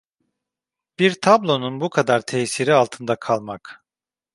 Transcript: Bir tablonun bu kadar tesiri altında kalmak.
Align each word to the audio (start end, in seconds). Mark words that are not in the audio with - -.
Bir 0.99 1.21
tablonun 1.21 1.81
bu 1.81 1.89
kadar 1.89 2.21
tesiri 2.21 2.73
altında 2.73 3.15
kalmak. 3.15 3.83